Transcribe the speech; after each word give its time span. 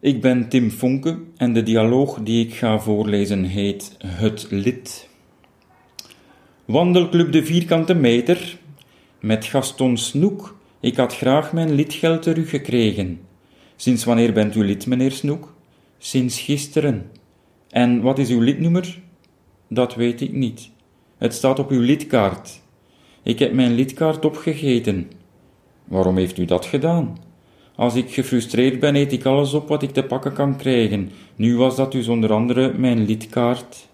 Ik 0.00 0.20
ben 0.20 0.48
Tim 0.48 0.70
Fonke 0.70 1.18
en 1.36 1.52
de 1.52 1.62
dialoog 1.62 2.18
die 2.22 2.46
ik 2.46 2.54
ga 2.54 2.78
voorlezen 2.78 3.44
heet 3.44 3.96
Het 4.06 4.46
Lid. 4.50 5.08
Wandelclub 6.64 7.32
de 7.32 7.44
Vierkante 7.44 7.94
Meter 7.94 8.58
met 9.20 9.44
Gaston 9.44 9.96
Snoek. 9.96 10.58
Ik 10.80 10.96
had 10.96 11.16
graag 11.16 11.52
mijn 11.52 11.72
lidgeld 11.72 12.22
teruggekregen. 12.22 13.20
Sinds 13.76 14.04
wanneer 14.04 14.32
bent 14.32 14.54
u 14.54 14.64
lid, 14.64 14.86
meneer 14.86 15.12
Snoek? 15.12 15.54
Sinds 15.98 16.40
gisteren. 16.40 17.10
En 17.70 18.00
wat 18.00 18.18
is 18.18 18.30
uw 18.30 18.40
lidnummer? 18.40 19.00
Dat 19.68 19.94
weet 19.94 20.20
ik 20.20 20.32
niet. 20.32 20.70
Het 21.16 21.34
staat 21.34 21.58
op 21.58 21.70
uw 21.70 21.80
lidkaart. 21.80 22.60
Ik 23.22 23.38
heb 23.38 23.52
mijn 23.52 23.74
lidkaart 23.74 24.24
opgegeten. 24.24 25.10
Waarom 25.84 26.16
heeft 26.16 26.38
u 26.38 26.44
dat 26.44 26.66
gedaan? 26.66 27.26
Als 27.78 27.94
ik 27.94 28.10
gefrustreerd 28.10 28.80
ben, 28.80 28.96
eet 28.96 29.12
ik 29.12 29.24
alles 29.24 29.54
op 29.54 29.68
wat 29.68 29.82
ik 29.82 29.90
te 29.90 30.02
pakken 30.02 30.32
kan 30.32 30.56
krijgen. 30.56 31.10
Nu 31.36 31.56
was 31.56 31.76
dat 31.76 31.92
dus 31.92 32.08
onder 32.08 32.32
andere 32.32 32.72
mijn 32.76 33.04
lidkaart. 33.04 33.88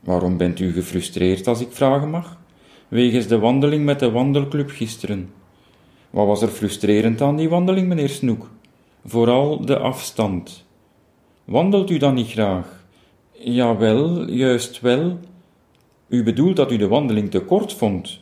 Waarom 0.00 0.36
bent 0.36 0.60
u 0.60 0.72
gefrustreerd, 0.72 1.46
als 1.46 1.60
ik 1.60 1.68
vragen 1.70 2.10
mag? 2.10 2.40
Wegens 2.88 3.26
de 3.26 3.38
wandeling 3.38 3.84
met 3.84 3.98
de 3.98 4.10
wandelclub 4.10 4.70
gisteren. 4.70 5.30
Wat 6.10 6.26
was 6.26 6.42
er 6.42 6.48
frustrerend 6.48 7.20
aan 7.20 7.36
die 7.36 7.48
wandeling, 7.48 7.88
meneer 7.88 8.08
Snoek? 8.08 8.50
Vooral 9.04 9.66
de 9.66 9.78
afstand. 9.78 10.66
Wandelt 11.44 11.90
u 11.90 11.96
dan 11.96 12.14
niet 12.14 12.30
graag? 12.30 12.84
Jawel, 13.32 14.30
juist 14.30 14.80
wel. 14.80 15.18
U 16.08 16.22
bedoelt 16.22 16.56
dat 16.56 16.72
u 16.72 16.76
de 16.76 16.88
wandeling 16.88 17.30
te 17.30 17.40
kort 17.40 17.72
vond. 17.72 18.20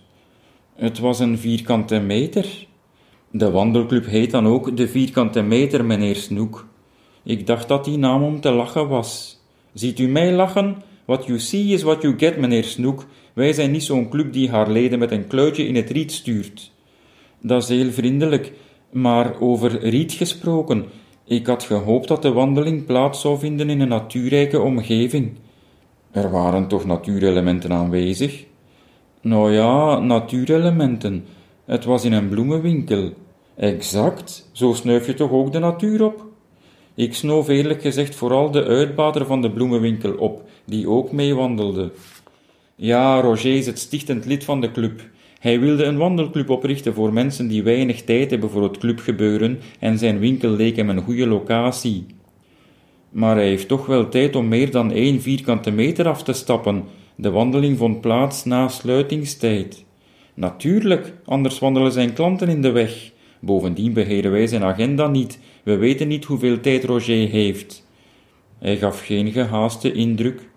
Het 0.75 0.99
was 0.99 1.19
een 1.19 1.39
vierkante 1.39 2.01
meter. 2.01 2.68
De 3.31 3.51
wandelclub 3.51 4.07
heet 4.07 4.31
dan 4.31 4.47
ook 4.47 4.77
de 4.77 4.89
vierkante 4.89 5.43
meter, 5.43 5.85
meneer 5.85 6.17
Snoek. 6.17 6.67
Ik 7.23 7.47
dacht 7.47 7.69
dat 7.69 7.85
die 7.85 7.99
naam 7.99 8.23
om 8.23 8.41
te 8.41 8.51
lachen 8.51 8.89
was. 8.89 9.41
Ziet 9.73 9.99
u 9.99 10.09
mij 10.09 10.33
lachen? 10.33 10.77
What 11.05 11.27
you 11.27 11.39
see 11.39 11.65
is 11.65 11.83
what 11.83 12.03
you 12.03 12.19
get, 12.19 12.37
meneer 12.37 12.65
Snoek. 12.65 13.05
Wij 13.33 13.53
zijn 13.53 13.71
niet 13.71 13.83
zo'n 13.83 14.09
club 14.09 14.33
die 14.33 14.51
haar 14.51 14.71
leden 14.71 14.99
met 14.99 15.11
een 15.11 15.27
kluitje 15.27 15.67
in 15.67 15.77
het 15.77 15.91
riet 15.91 16.13
stuurt. 16.13 16.73
Dat 17.41 17.63
is 17.63 17.69
heel 17.69 17.91
vriendelijk, 17.91 18.53
maar 18.91 19.41
over 19.41 19.89
riet 19.89 20.13
gesproken. 20.13 20.85
Ik 21.25 21.47
had 21.47 21.63
gehoopt 21.63 22.09
dat 22.09 22.23
de 22.23 22.33
wandeling 22.33 22.87
plaats 22.87 23.21
zou 23.21 23.39
vinden 23.39 23.71
in 23.71 23.81
een 23.81 23.89
natuurrijke 23.89 24.61
omgeving. 24.61 25.33
Er 26.11 26.31
waren 26.31 26.69
toch 26.69 26.85
natuurelementen 26.85 27.73
aanwezig? 27.73 28.45
Nou 29.21 29.53
ja, 29.53 29.99
natuurelementen. 29.99 31.25
Het 31.69 31.85
was 31.85 32.05
in 32.05 32.13
een 32.13 32.29
bloemenwinkel. 32.29 33.13
Exact, 33.57 34.49
zo 34.53 34.73
snuif 34.73 35.07
je 35.07 35.15
toch 35.15 35.31
ook 35.31 35.53
de 35.53 35.59
natuur 35.59 36.05
op? 36.05 36.25
Ik 36.95 37.15
snoof 37.15 37.49
eerlijk 37.49 37.83
gezegd 37.83 38.15
vooral 38.15 38.51
de 38.51 38.65
uitbater 38.65 39.27
van 39.27 39.43
de 39.43 39.51
bloemenwinkel 39.51 40.15
op, 40.15 40.43
die 40.65 40.89
ook 40.89 41.13
meewandelde. 41.13 41.93
Ja, 42.77 43.21
Roger 43.21 43.57
is 43.57 43.67
het 43.67 43.79
stichtend 43.79 44.25
lid 44.25 44.45
van 44.45 44.61
de 44.61 44.71
club. 44.71 45.01
Hij 45.39 45.61
wilde 45.61 45.85
een 45.85 45.97
wandelclub 45.97 46.51
oprichten 46.51 46.95
voor 46.95 47.13
mensen 47.13 47.49
die 47.49 47.63
weinig 47.63 48.03
tijd 48.05 48.31
hebben 48.31 48.51
voor 48.51 48.63
het 48.63 48.79
clubgebeuren 48.79 49.59
en 49.79 49.99
zijn 49.99 50.19
winkel 50.19 50.51
leek 50.51 50.77
hem 50.77 50.89
een 50.89 51.03
goede 51.03 51.27
locatie. 51.27 52.07
Maar 53.11 53.37
hij 53.37 53.49
heeft 53.49 53.69
toch 53.69 53.87
wel 53.87 54.09
tijd 54.09 54.37
om 54.37 54.49
meer 54.49 54.71
dan 54.71 54.93
één 54.93 55.21
vierkante 55.21 55.71
meter 55.71 56.09
af 56.09 56.23
te 56.23 56.33
stappen. 56.33 56.85
De 57.15 57.31
wandeling 57.31 57.79
vond 57.79 58.01
plaats 58.01 58.45
na 58.45 58.69
sluitingstijd. 58.69 59.87
Natuurlijk, 60.39 61.15
anders 61.25 61.59
wandelen 61.59 61.93
zijn 61.93 62.13
klanten 62.13 62.49
in 62.49 62.63
de 62.63 62.71
weg. 62.71 63.13
Bovendien 63.41 63.93
beheren 63.93 64.31
wij 64.31 64.47
zijn 64.47 64.65
agenda 64.65 65.07
niet. 65.07 65.39
We 65.63 65.77
weten 65.77 66.09
niet 66.09 66.25
hoeveel 66.25 66.61
tijd 66.61 66.85
Roger 66.85 67.29
heeft. 67.29 67.87
Hij 68.59 68.77
gaf 68.77 69.07
geen 69.07 69.33
gehaaste 69.33 69.93
indruk. 69.93 70.49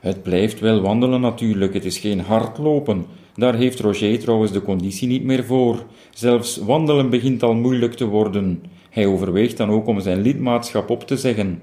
Het 0.00 0.22
blijft 0.22 0.60
wel 0.60 0.80
wandelen 0.80 1.20
natuurlijk, 1.20 1.74
het 1.74 1.84
is 1.84 1.98
geen 1.98 2.20
hardlopen. 2.20 3.06
Daar 3.34 3.54
heeft 3.54 3.80
Roger 3.80 4.18
trouwens 4.18 4.52
de 4.52 4.62
conditie 4.62 5.08
niet 5.08 5.24
meer 5.24 5.44
voor. 5.44 5.84
Zelfs 6.10 6.56
wandelen 6.56 7.10
begint 7.10 7.42
al 7.42 7.54
moeilijk 7.54 7.94
te 7.94 8.06
worden. 8.06 8.62
Hij 8.90 9.06
overweegt 9.06 9.56
dan 9.56 9.70
ook 9.70 9.86
om 9.86 10.00
zijn 10.00 10.20
lidmaatschap 10.20 10.90
op 10.90 11.06
te 11.06 11.16
zeggen. 11.16 11.62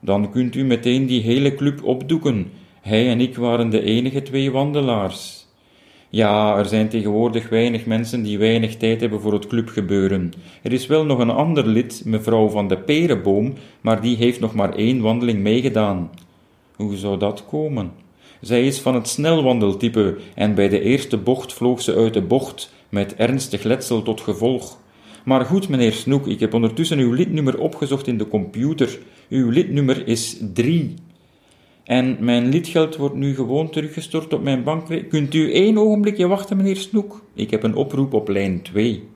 Dan 0.00 0.30
kunt 0.30 0.54
u 0.54 0.64
meteen 0.64 1.06
die 1.06 1.20
hele 1.22 1.54
club 1.54 1.84
opdoeken. 1.84 2.50
Hij 2.80 3.08
en 3.08 3.20
ik 3.20 3.36
waren 3.36 3.70
de 3.70 3.82
enige 3.82 4.22
twee 4.22 4.50
wandelaars. 4.50 5.39
Ja, 6.12 6.58
er 6.58 6.66
zijn 6.66 6.88
tegenwoordig 6.88 7.48
weinig 7.48 7.86
mensen 7.86 8.22
die 8.22 8.38
weinig 8.38 8.76
tijd 8.76 9.00
hebben 9.00 9.20
voor 9.20 9.32
het 9.32 9.46
clubgebeuren. 9.46 10.32
Er 10.62 10.72
is 10.72 10.86
wel 10.86 11.04
nog 11.04 11.18
een 11.18 11.30
ander 11.30 11.66
lid, 11.66 12.02
mevrouw 12.04 12.48
van 12.48 12.68
de 12.68 12.76
Perenboom, 12.76 13.54
maar 13.80 14.00
die 14.00 14.16
heeft 14.16 14.40
nog 14.40 14.54
maar 14.54 14.74
één 14.74 15.00
wandeling 15.00 15.38
meegedaan. 15.38 16.10
Hoe 16.76 16.96
zou 16.96 17.18
dat 17.18 17.44
komen? 17.46 17.92
Zij 18.40 18.66
is 18.66 18.80
van 18.80 18.94
het 18.94 19.08
snelwandeltype 19.08 20.16
en 20.34 20.54
bij 20.54 20.68
de 20.68 20.80
eerste 20.80 21.16
bocht 21.16 21.52
vloog 21.52 21.82
ze 21.82 21.94
uit 21.94 22.14
de 22.14 22.22
bocht, 22.22 22.72
met 22.88 23.14
ernstig 23.16 23.62
letsel 23.62 24.02
tot 24.02 24.20
gevolg. 24.20 24.78
Maar 25.24 25.44
goed, 25.44 25.68
meneer 25.68 25.92
Snoek, 25.92 26.26
ik 26.26 26.40
heb 26.40 26.54
ondertussen 26.54 26.98
uw 26.98 27.12
lidnummer 27.12 27.58
opgezocht 27.58 28.06
in 28.06 28.18
de 28.18 28.28
computer. 28.28 28.98
Uw 29.28 29.50
lidnummer 29.50 30.06
is 30.06 30.36
3. 30.54 30.94
En 31.90 32.16
mijn 32.20 32.48
lidgeld 32.48 32.96
wordt 32.96 33.14
nu 33.14 33.34
gewoon 33.34 33.70
teruggestort 33.70 34.32
op 34.32 34.42
mijn 34.42 34.62
bankrekening. 34.62 35.10
Kunt 35.10 35.34
u 35.34 35.52
één 35.52 35.78
ogenblikje 35.78 36.26
wachten, 36.26 36.56
meneer 36.56 36.76
Snoek? 36.76 37.22
Ik 37.34 37.50
heb 37.50 37.62
een 37.62 37.74
oproep 37.74 38.12
op 38.12 38.28
lijn 38.28 38.62
2. 38.62 39.08